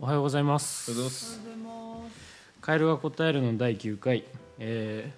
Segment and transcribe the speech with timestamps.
[0.00, 0.92] おはようございます。
[0.92, 2.14] おはようございます。
[2.60, 4.22] カエルが答えるの第9回、
[4.60, 5.12] え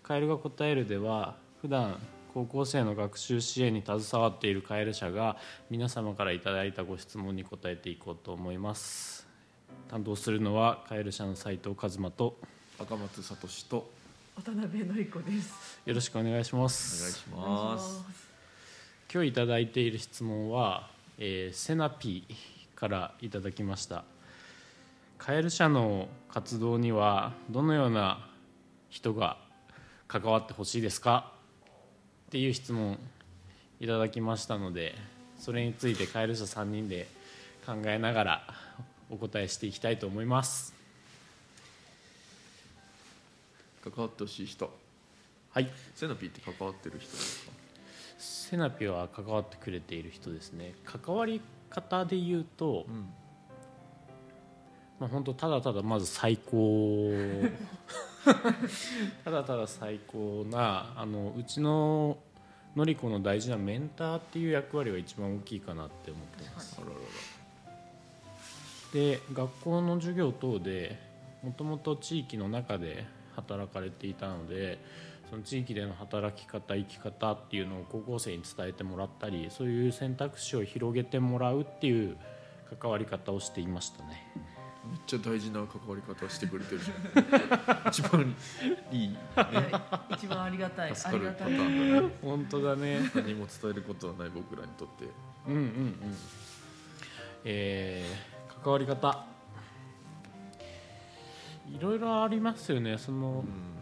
[0.00, 1.98] ー、カエルが答えるでは普段
[2.32, 5.36] 高校生の学習支援に携わっているカエル社が
[5.70, 9.26] 皆様からいただいたご質問に答えていこうと思います。
[9.90, 12.36] 担当するのはカエル社の斉藤和馬と
[12.78, 13.90] 赤松聡と
[14.36, 15.80] 渡辺のり子です。
[15.84, 17.02] よろしくお願いしまおす。
[17.02, 18.04] 願いします。
[19.12, 24.02] 今日いただいている質問は、えーセナピーからいただきました。
[25.16, 28.28] カエル社の活動にはどのような
[28.90, 29.36] 人が
[30.08, 31.30] 関わってほしいですか？
[32.26, 32.98] っていう質問
[33.78, 34.96] いただきましたので
[35.38, 37.06] それについてカエル社3人で
[37.64, 38.42] 考えながら
[39.10, 40.74] お答えしていきたいと思います。
[43.84, 44.76] 関わってほしい人。
[45.52, 45.70] はい。
[45.94, 47.61] セナピーって関わってる人ですか？
[48.52, 50.74] セナピは関わってくれている人ですね。
[50.84, 53.08] 関わり方で言うと、うん。
[55.00, 57.10] まあ、本当ただただまず最高。
[59.24, 62.18] ただただ最高なあのうちの
[62.76, 66.78] のりこの大事なメンターっていう役割が一番大きいかなって思ってます。
[68.92, 71.00] で学校の授業等で
[71.42, 74.78] もともと地域の中で働かれていたので
[75.32, 82.18] その地域での働き方生き方っていうのを高校生に伝えてもらったりそういう選択肢を広げてもらうっていう
[82.78, 84.30] 関わり方をしていましたね。
[84.90, 87.88] めっちゃ大事な関わり方してくれてるじゃん。
[87.88, 88.36] 一番
[88.90, 89.16] いいね。
[89.34, 90.94] はい、一番ありがたい。
[90.94, 91.30] 助かる。
[91.30, 92.14] パターンだね。
[92.20, 92.98] 本当だね。
[93.14, 95.06] 何も伝えることはない僕らにとって。
[95.46, 95.96] うんうんうん。
[97.46, 99.24] えー関わり方。
[101.70, 102.98] いろいろありますよね。
[102.98, 103.72] そのう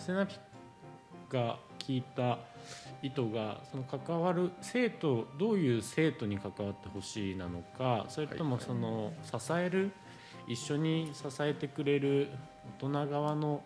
[0.00, 0.36] セナピ
[1.30, 2.38] が聞いた
[3.02, 9.92] 意図がその関わる生徒どういう生徒に関わってほしいなのかそれともはいその支える
[10.48, 12.28] 一緒に支えてくれる
[12.80, 13.62] 大人側の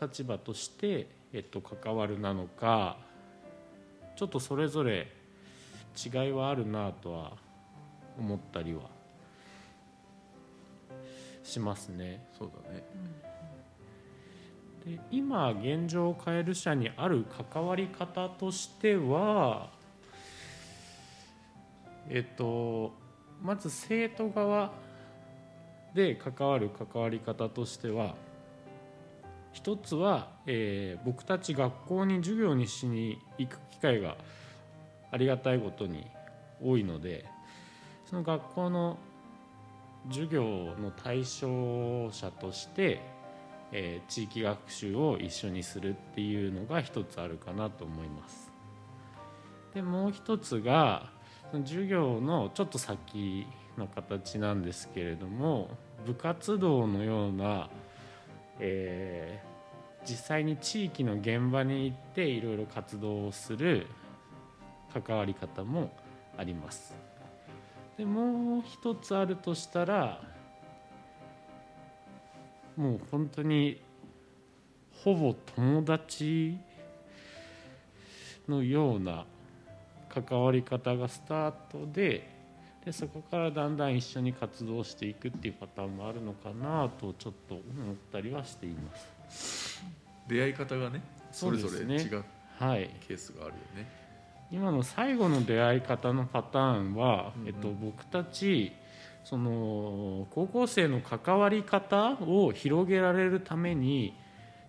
[0.00, 2.96] 立場として、えっと、関わるなのか
[4.16, 5.08] ちょっとそれぞれ
[5.96, 7.32] 違いはあるなとは
[8.18, 8.82] 思ったりは
[11.42, 12.26] しますね。
[12.38, 12.82] そうだね
[14.84, 19.70] で今現状を変える社にある関わり方としては
[22.08, 22.92] えっと
[23.42, 24.72] まず生徒側
[25.94, 28.14] で関わる関わり方としては
[29.52, 34.16] 一つは、えー僕たち学校に授業にしに行く機会が
[35.12, 36.06] ありがたいことに
[36.60, 37.24] 多いので
[38.04, 38.98] その学校の
[40.08, 43.00] 授業の対象者として
[43.76, 48.50] えー地域学習を一緒にするっていうのが一つあるかなと思います。
[49.74, 51.10] でもう一つが
[51.50, 53.46] その授業のちょっと先
[53.76, 55.68] の形なんですけれども
[56.06, 57.68] 部活動のような、
[58.60, 59.54] えー
[60.06, 63.86] 実際に地域の現場に行っていろいろ活動をする
[64.92, 65.96] 関わり方も
[66.36, 66.94] あります。
[67.96, 70.20] でもう一つあるとしたら
[72.76, 73.80] もう本当に
[75.02, 76.56] ほぼ友達
[78.48, 79.24] のような
[80.08, 82.32] 関わり方がスタートで
[82.84, 87.62] でそこからだんだん一緒に活動していくっていうパターンもあるのかなとちょっと思っ
[88.12, 88.94] たりはしていま
[89.30, 89.82] す。
[90.28, 91.02] 出会い方がね
[91.32, 92.24] それぞれ違う
[92.58, 93.90] はい、ケースがあるよね。
[94.52, 97.48] 今の最後の出会い方のパターンは、うんうん。
[97.48, 98.72] えっと、僕たち
[99.24, 104.14] その高校生の関わり方を広げられるために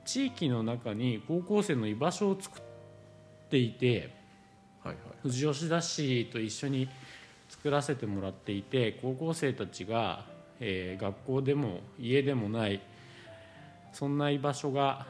[0.06, 2.62] 地域の中に高校生の居場所を作っ
[3.50, 4.16] ていて
[4.84, 4.98] はいはい。
[5.24, 6.88] 富士吉田市と一緒に
[7.50, 10.26] 作らせてもらっていて高校生たちが、
[10.60, 12.80] えー学校でも家でもない
[13.92, 15.06] そんな居場所が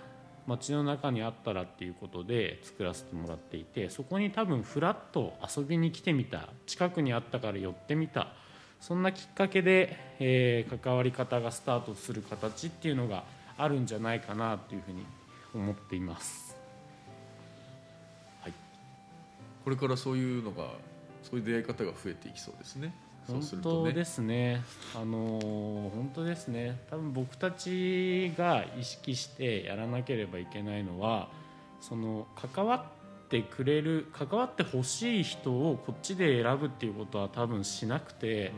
[0.47, 8.27] 街の中にあったらっていうことで作らせてもらっていてそこに多分フラッと遊びに来てみた近くにあったから寄ってみた
[8.85, 13.23] そんなきっかけで、えー関わり方がスタートする形っていうのが
[13.57, 15.03] あるんじゃないかなというふうに
[15.55, 16.55] 思っています。
[19.63, 20.65] これからそういうのが
[21.23, 22.93] そういう出会い方が増えていきそうですね。
[23.25, 23.89] そう本するとね。
[23.89, 24.61] 当ですね。
[24.93, 26.77] あのー本当ですね。
[26.91, 31.29] 多分僕たちが意識してやらなければいけないのは
[31.81, 32.85] その関わ
[33.25, 38.53] ってくれる関わってほしい人をこっちで選ぶっていうことは多分しなくて、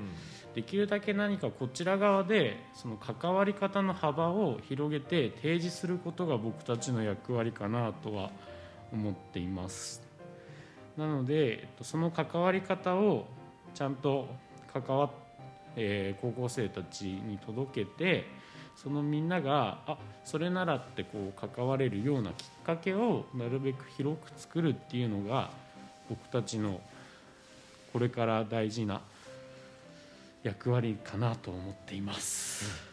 [0.53, 8.31] できるだけ何かこちら側でその関わり方の幅を広げて提示することが僕たちの役割かなとは
[8.91, 10.01] 思っています。
[10.97, 13.27] なのでえっとその関わり方を
[13.73, 14.27] ちゃんと
[14.73, 15.11] 関わ
[15.75, 18.25] えー高校生たちに届けて
[18.77, 25.49] そのみんながあそれならってこう関われるようなきっかけをなるべく広く作るっていうのが
[26.07, 26.79] 僕たちの
[27.91, 29.01] これから大事な
[30.43, 32.87] 役割かなと思っています。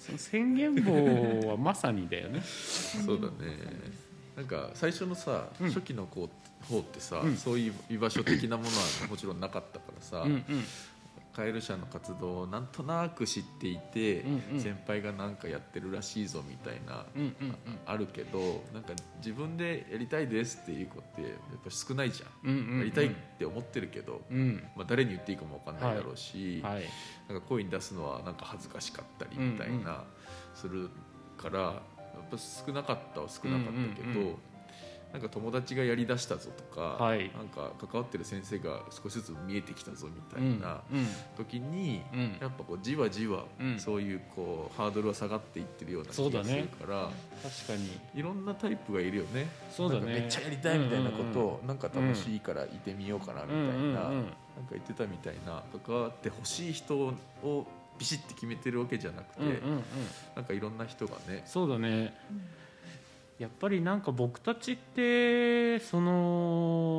[0.00, 2.42] その宣言棒はまさにだよね。
[2.42, 3.56] そうだね
[4.36, 7.36] なんか最初のさ、うん初期のこう方ってさ、うん。
[7.36, 8.74] そういう居場所的なものは
[9.08, 10.44] もちろんなかったからさ、うんうん。
[11.34, 14.60] カエル社の活動をなんとなく知っていて、うんうん。
[14.60, 17.56] 先輩が何かやってるらしいぞみたいな、うんうんうん。
[17.86, 21.30] あるけどなんか自分でやりたいですっていう子ってやっ
[21.64, 22.78] ぱ少ないじゃん、うんうんうん。
[22.80, 24.62] やりたいって思ってるけど、うん。
[24.76, 26.82] まあ、誰に言っていいかも分かんないだろうし、はい。
[27.28, 30.04] なんか声に出すのはなんか恥ずかしかったりみたいな、
[30.54, 30.90] する
[31.38, 31.72] からや
[32.20, 34.36] っぱ少なかったは少なかったけど、うんうんうん
[35.12, 37.30] なんか友達がやりだしたぞとか、はい。
[37.36, 41.06] なんか関わってる先生が少しずつ見えてきたぞみたうんいなうん。
[41.36, 42.38] 時に、うん。
[42.40, 43.78] やっぱこうじわじわうん。
[43.78, 47.10] そういうこうハードルは下がっていってるような気がするから、
[47.42, 48.00] 確かに。
[48.14, 49.48] いろんなタイプがいるよね。
[49.70, 50.06] そうだね。
[50.06, 56.94] めっちゃやりたいみたいなことを、なんか楽しいからいてみようかなみたいな、うんうんうんなんか言ってたみたいな関わってほしい人
[57.42, 57.66] を
[57.98, 59.82] ビシッて決めてるわけじゃなくて、うんうんうん。
[60.36, 62.12] なんかいろんな人がねそうだね
[63.42, 66.96] やっぱりなんか僕たちってその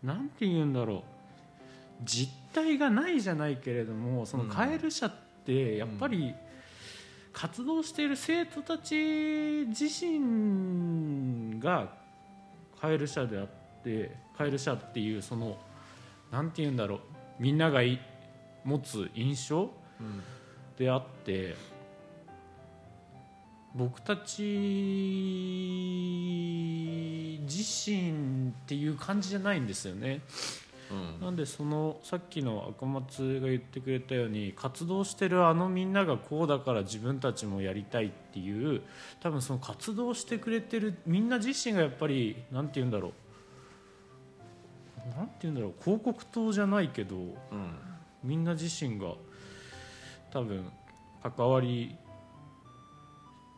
[0.00, 1.02] なんて言うんだろう。
[2.04, 4.48] 実態がないじゃないけれどもそのうん。
[4.48, 5.12] カエル社っ
[5.44, 6.36] てやっぱり
[7.32, 11.88] 活動している生徒たち自身が
[12.80, 13.48] カエル社であっ
[13.82, 15.58] てカエル社っていうその
[16.30, 17.00] なんて言うんだろう。
[17.40, 17.98] みんながい
[18.64, 19.62] 持つ印象
[20.00, 20.22] うん。
[20.78, 21.56] であって
[23.74, 24.42] 僕たち
[27.42, 30.20] 自身っていう感じじゃないんですよね。
[30.90, 31.24] うん。
[31.24, 38.82] なんでそのさっきの赤松が言ってくれたように活動してるあのみんながこうだから自分たちもやりたいっていう
[39.20, 43.12] 多分その活動してくれてるみんな自身がやっぱりなんて言うんだろう。
[45.16, 45.74] なんて言うんだろう。
[45.82, 47.34] 広告塔じゃないけどうん。
[48.22, 49.14] みんな自身が
[50.30, 50.70] 多分
[51.22, 51.96] 関わり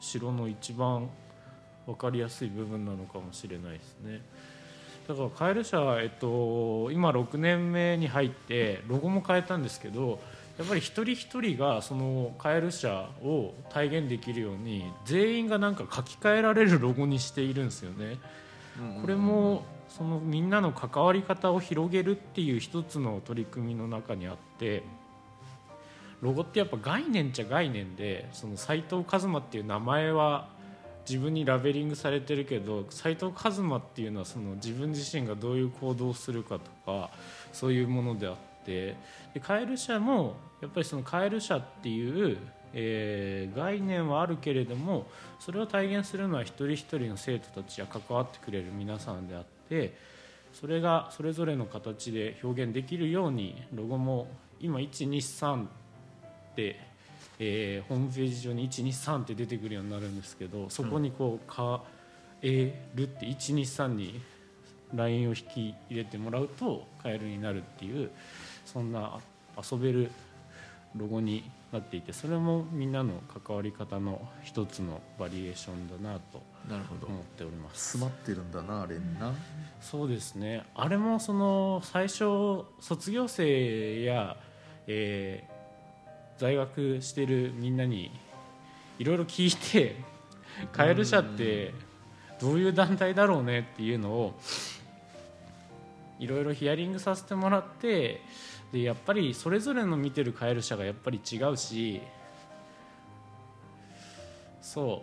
[0.04, 1.08] 城の一番
[1.86, 4.20] 分かりやすい部分なのかもしれないですね
[5.08, 10.18] だからカエル社は、えっと、今6年目に入ってロゴも変えたんですけど
[10.56, 18.18] やっぱり一人一人がそのカエル社を体現できるように全員がなんか書き換えられるロゴにしているんですよね。
[19.00, 24.84] これもそのみんなの関わり方を広げるっていう一つの取り組みの中にあって
[26.24, 30.48] ロゴってやっぱ概念っちゃ概念でその斉藤和馬っていう名前は
[31.06, 37.10] 自分にラベリングされてるけど斉藤和馬っていうのはその自分自身がどういう行動をするかとか
[37.52, 38.96] そういうものであって
[39.34, 42.38] でカエル社もやっぱりそのカエル社っていう、
[42.72, 45.06] えー概念はあるけれども
[45.38, 49.94] それを体現するのは一人一人の生徒たちや関わってくれる皆さんであって
[50.54, 54.28] それがそれぞれの形で表現できるようにロゴも
[54.60, 55.66] 今123、
[57.38, 61.82] えーホームページ上に123って出てくるようになるんですけどそこにこう「か
[62.42, 64.20] える」って123に
[64.94, 68.10] ラインを引き入れてもらうとカエルになるっていう
[68.64, 69.18] そんな
[69.70, 70.10] 遊べる
[70.96, 73.14] ロゴになっていてそれもみんなの
[73.44, 77.98] 関わり方の一つのバリエーションだなと思っております。
[77.98, 79.34] 詰まってるんだなあれにな。
[79.80, 80.64] そうですね。
[80.74, 84.36] あれもその最初卒業生や、
[84.86, 85.53] えー
[86.38, 88.10] 在学してるみんなに
[88.98, 89.96] いろいろ聞いて
[90.72, 91.72] カエル社って
[92.40, 94.34] どういう団体だろうねっていうのを
[96.18, 98.20] いろいろヒアリングさせてもらって
[98.72, 102.00] でやっぱりそれぞれの見てるカエル社がやっぱり違うし
[104.62, 105.02] そ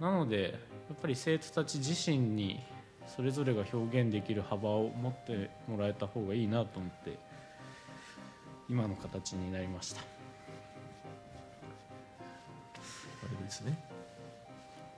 [0.00, 0.02] う。
[0.02, 0.42] なので
[0.88, 2.60] やっぱり生徒たち自身に
[3.06, 7.18] それぞれが表現できる幅を持ってもらえた方がいいなと思って
[8.68, 10.15] 今の形になりました
[13.46, 13.78] ですね。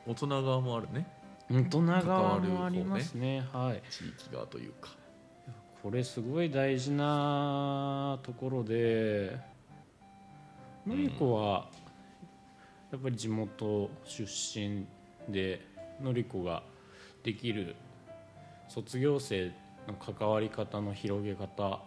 [0.07, 1.07] 大人側もあるね。
[1.51, 3.47] 大人側もありますね。
[3.53, 3.83] はい。
[3.91, 4.91] 地域側というか。
[5.83, 9.39] これすごい大事なところで
[10.85, 11.69] のりこは
[12.91, 14.87] やっぱり地元出身
[15.29, 15.65] で
[16.03, 16.65] のりこが
[17.23, 17.77] できる
[18.69, 19.53] 卒業生
[19.87, 21.81] の関わり方の広げ方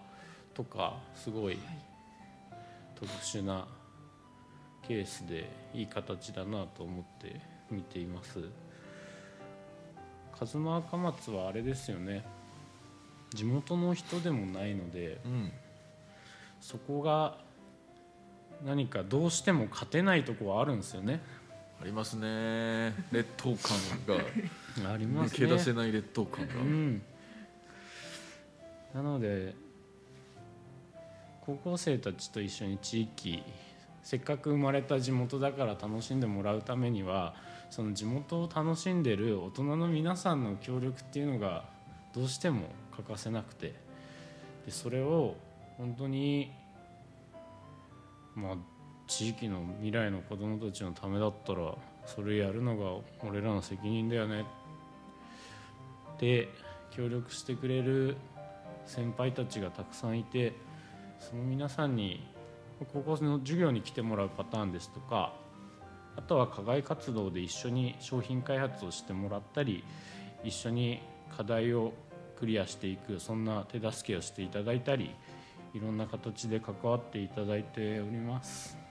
[0.53, 1.60] とかすごい。
[3.01, 3.68] 特殊な
[4.88, 8.40] ケースでいい形だなと思って見ています。
[10.38, 12.26] 数の赤松はあれですよね。
[13.34, 15.52] 地元の人でもないのでうん。
[16.60, 17.38] そこが
[18.66, 21.22] 何かどうしても勝てないとこはあるんですよね。
[21.82, 22.94] ありますね。
[23.12, 24.24] 劣等感が。
[24.94, 27.02] あります抜けね出せない劣等感が、うん。
[28.94, 29.56] なので
[31.42, 33.44] 高校生たちと一緒に地域
[34.03, 37.34] せっかく生まれた地元だから楽しんでもらうためには
[37.70, 41.65] その地元を楽しんでる大人の皆さんの協力っていうのが
[42.13, 43.74] どうしても欠かせなくて
[44.65, 45.36] でそれを
[45.77, 46.51] 本当に
[48.36, 48.55] まあ
[49.08, 54.46] 地域の未来の子どもたちのためだったらそれやるのが俺らの責任だよね。
[56.20, 56.50] で
[56.91, 58.15] 協力してくれる
[58.86, 60.53] 先輩たちがたくさんいて
[61.20, 62.31] その皆さんに
[62.86, 65.34] 高校生の授業に来てもらうパターンですとか
[66.16, 69.84] あとは課外活動で一緒に商品開発をしてもらったり
[70.44, 71.02] 一緒に
[71.36, 71.94] 課題を
[72.38, 75.12] クリアしていくそんな手助けをしていただいたり
[75.74, 78.90] いろんな形で関わっていただいております。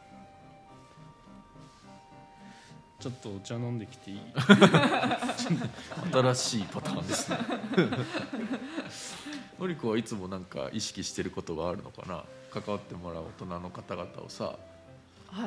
[3.01, 4.21] ちょっとお茶飲んできていい？
[6.13, 7.39] 新しいパターンですね。
[9.59, 12.25] のりこはいつもなんか意識してることがあるのかな？
[12.51, 14.57] 関わってもらう大人の方々をさ、は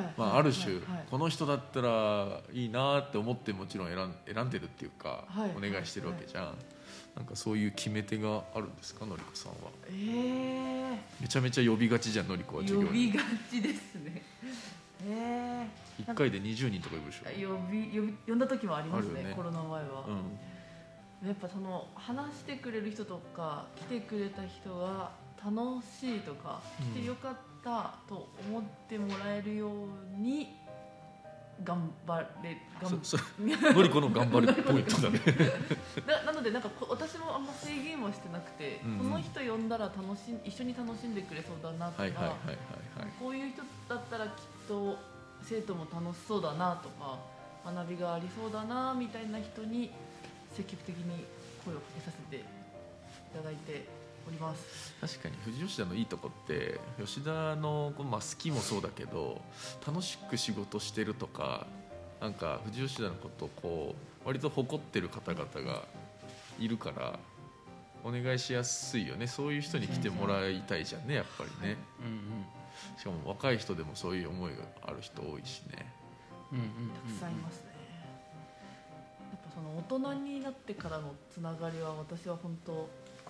[0.00, 0.14] い。
[0.16, 6.54] まあ、ある種、はいはいこの人だったらいいなって思ってもちろん選ん選んでるっていうか、はいお願いしてるわけじゃん、
[7.14, 9.06] なんかそういう決め手があるんですか？
[9.06, 9.56] のりこさんは。
[9.90, 13.12] えめちゃめちゃ呼びがちじゃんのりこはえ授業に。
[13.12, 14.22] 呼びがちですね
[15.06, 15.66] え
[16.02, 17.24] 1回で20人とかいるでしょ。
[17.26, 19.34] え呼び呼び呼んだ時もありますねあるよね。
[19.34, 20.04] コロナ前は、
[21.22, 21.28] うん。
[21.28, 30.48] やっぱその話してくれる人とか来てくれた人が楽しいとかうん来てよかったと思ってもらえるように
[31.62, 35.20] 頑張れ頑そそのの頑張るポイントだね。
[36.06, 38.98] ななのでなんかこ私もあんま制限はしてなくて、うんうん。
[38.98, 42.36] この人呼んだら楽しん一緒に楽しんでくれそうだなとか、
[43.20, 44.32] こういう人だったらきっ
[44.66, 44.98] と
[45.42, 47.18] 生徒も楽しそうだなとか
[47.64, 49.92] 学びがありそうだなみたいな人に
[50.52, 51.24] 積極的に
[51.64, 52.40] 声をかけさせてい
[53.34, 54.94] ただいております。
[55.00, 59.40] 確かに富士吉田のいいとこって吉田の、まあ、好きもそうだけど
[59.86, 61.66] 楽しく仕事してるとか
[62.20, 65.82] なんか富士吉田のことをこう割と誇ってる方々が
[66.58, 67.18] いるから
[68.02, 69.26] お願いしやすいよね。
[69.26, 71.76] そういう人に来てもらいたいじゃんねやっぱりね。
[72.00, 72.44] うん
[72.98, 75.92] しかも若い人でもそういう思いがある人多いしね。
[76.52, 76.90] うんうんうん。
[76.90, 77.74] たくさんいますね。
[79.30, 82.88] やっぱその大人になってからのつながりは私は本当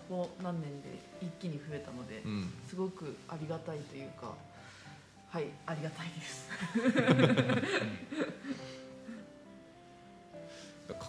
[0.09, 2.53] ここ何年で一気に増えたので、うん。
[2.69, 4.35] すごくありがたいというか
[5.31, 6.49] はいありがたいです。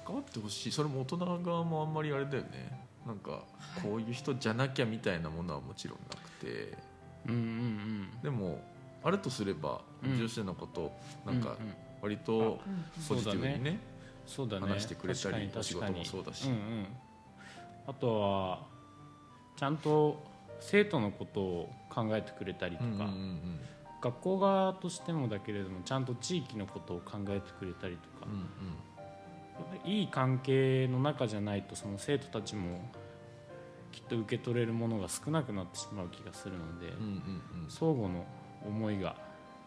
[0.05, 0.71] 関わってほしい。
[0.71, 2.79] それも大人側もあんまりあれだよね。
[3.05, 3.43] なんか
[3.83, 6.77] こういう人じゃなきゃみたいなものはもちろんなくて。
[7.27, 8.61] うんうんでも
[9.03, 10.17] あるとすればうん。
[10.17, 10.91] 女子のこと
[11.25, 11.57] うんなんかうう
[12.01, 12.59] 割と
[13.07, 13.79] ポジティブにね
[14.25, 14.67] そうだね。
[14.67, 16.47] 話してくれたり仕事もそうだし。
[16.47, 16.87] うんうん、
[17.87, 18.74] あとは
[19.55, 20.21] ちゃんと
[20.59, 23.59] 生徒のことを考えてくれたりとか、うんうんうん
[24.01, 28.27] 学校側としてもだけれどもちゃんと地域のことを考えてくれたりとか
[29.85, 32.81] うん、いい関係の中じゃないとその生徒たちも
[33.91, 37.69] きっと受け取れるものが少なくなってしまう気がするので、うんうんうん。
[37.69, 38.25] 相互の
[38.67, 39.15] 思いが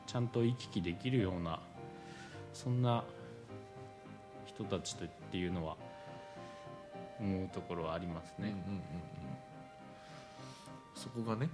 [0.06, 1.58] ちゃんと行き来できるような
[2.52, 3.02] そんな
[4.44, 5.76] 人たちとっていうのは
[7.18, 8.40] 思うところはありますね。
[8.40, 9.17] うんうんうんうん
[10.98, 11.48] そこがね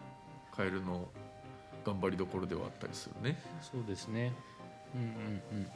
[0.54, 1.08] カエルの
[1.84, 4.32] 頑張りどころではあったりするねそうですね。
[4.94, 5.66] うんうんうん。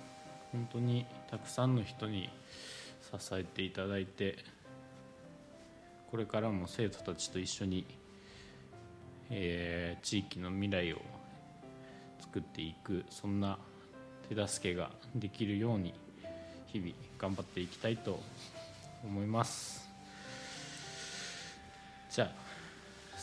[0.52, 2.30] 本当にたくさんの人に
[3.02, 4.38] 支えていただいて、
[6.10, 7.86] これからも生徒たちと一緒に、
[9.30, 11.02] えー地域の未来を
[12.20, 13.58] 作っていくそんな
[14.28, 15.92] 手助けができるように
[16.66, 18.20] 日々頑張っていきたいと
[19.04, 19.86] 思います。
[22.10, 22.47] じゃあ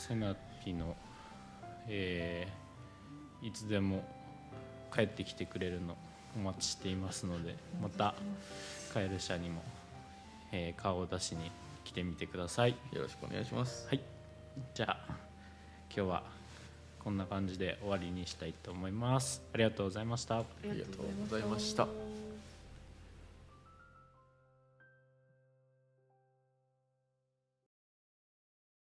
[0.07, 0.95] セナピの、
[1.87, 2.65] えー
[3.45, 4.03] いつでも
[4.91, 5.95] 帰ってきてくれるの
[6.35, 8.15] お待ちしていますのでまた
[8.91, 9.61] カエル社にも、
[10.51, 11.51] えー顔を出しに
[11.83, 12.71] 来てみてください。
[12.91, 13.87] よろしくお願いします。
[13.87, 14.01] はい。
[14.73, 15.15] じゃあ
[15.95, 16.23] 今日は
[17.03, 19.43] こんな感じで終わりにしたいと思います。
[19.53, 20.39] ありがとうございました。
[20.39, 22.04] ありがとうございましたた。